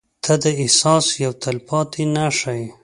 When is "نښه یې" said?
2.15-2.67